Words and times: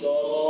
So 0.00 0.49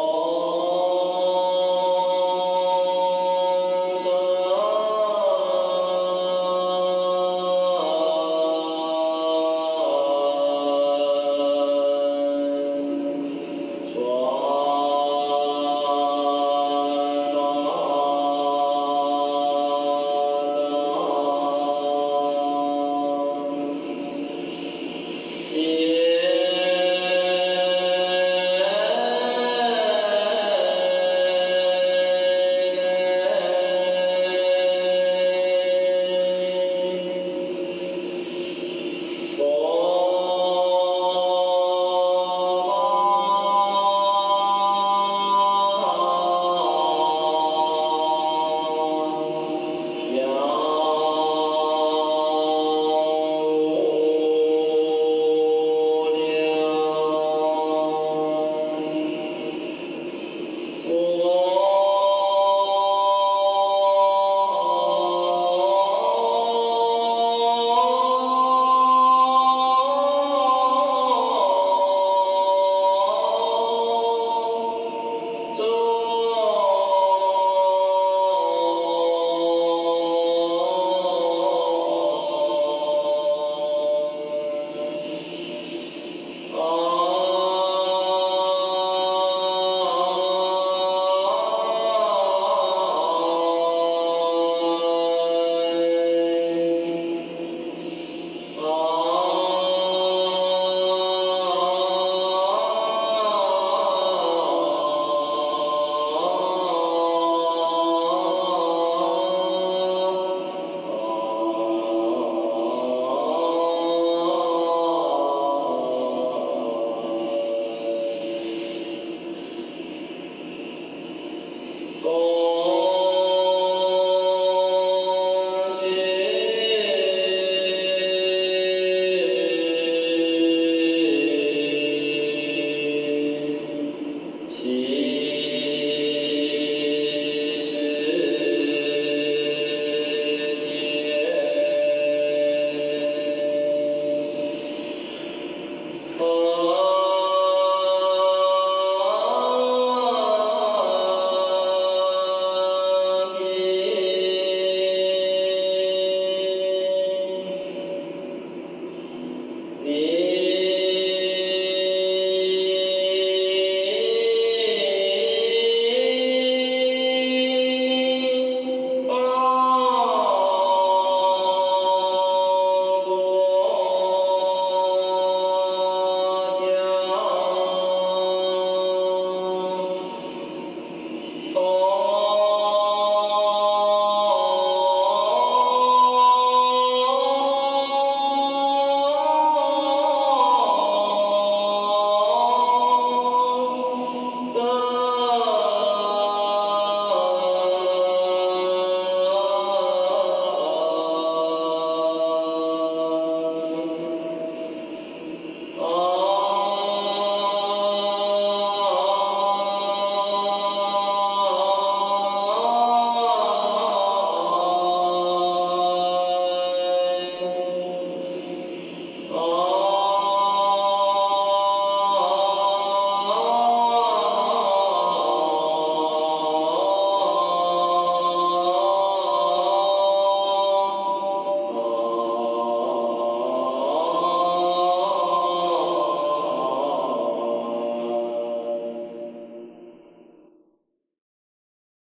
all. 219.40 219.69